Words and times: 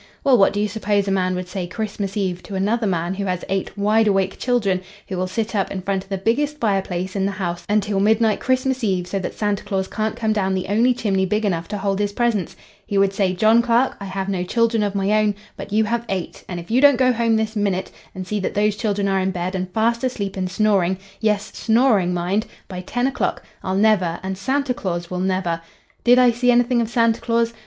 '—Well, 0.23 0.35
what 0.35 0.51
do 0.51 0.59
you 0.59 0.67
suppose 0.67 1.07
a 1.07 1.11
man 1.11 1.35
would 1.35 1.47
say 1.47 1.67
Christmas 1.67 2.17
Eve 2.17 2.41
to 2.41 2.55
another 2.55 2.87
man 2.87 3.13
who 3.13 3.25
has 3.25 3.45
eight 3.49 3.77
wide 3.77 4.07
awake 4.07 4.39
children 4.39 4.81
who 5.07 5.15
will 5.15 5.27
sit 5.27 5.53
up 5.53 5.69
in 5.69 5.83
front 5.83 6.03
of 6.03 6.09
the 6.09 6.17
biggest 6.17 6.57
fire 6.59 6.81
place 6.81 7.15
in 7.15 7.27
the 7.27 7.33
house 7.33 7.63
until 7.69 7.99
midnight 7.99 8.39
Christmas 8.39 8.83
Eve 8.83 9.05
so 9.05 9.19
that 9.19 9.35
Santa 9.35 9.63
Claus 9.63 9.87
can't 9.87 10.15
come 10.15 10.33
down 10.33 10.55
the 10.55 10.65
only 10.69 10.95
chimney 10.95 11.27
big 11.27 11.45
enough 11.45 11.67
to 11.67 11.77
hold 11.77 11.99
his 11.99 12.13
presents? 12.13 12.55
He 12.87 12.97
would 12.97 13.13
say, 13.13 13.31
'John 13.35 13.61
Clark, 13.61 13.95
I 13.99 14.05
have 14.05 14.27
no 14.27 14.43
children 14.43 14.81
of 14.81 14.95
my 14.95 15.11
own, 15.21 15.35
but 15.55 15.71
you 15.71 15.83
have 15.83 16.03
eight, 16.09 16.43
and 16.49 16.59
if 16.59 16.71
you 16.71 16.81
don't 16.81 16.95
go 16.97 17.13
home 17.13 17.35
this 17.35 17.55
minute 17.55 17.91
and 18.15 18.25
see 18.25 18.39
that 18.39 18.55
those 18.55 18.75
children 18.75 19.07
are 19.07 19.19
in 19.19 19.29
bed 19.29 19.53
and 19.53 19.69
fast 19.71 20.03
asleep 20.03 20.35
and 20.35 20.49
snoring,—yes, 20.49 21.51
snoring, 21.53 22.11
mind,—by 22.11 22.81
ten 22.81 23.05
o'clock, 23.05 23.43
I'll 23.63 23.75
never, 23.77 24.19
and 24.23 24.35
Santa 24.35 24.73
Claus 24.73 25.11
will 25.11 25.19
never—!' 25.19 25.61
—"'Did 26.03 26.17
I 26.17 26.31
see 26.31 26.49
anything 26.49 26.81
of 26.81 26.89
Santa 26.89 27.21
Claus?' 27.21 27.53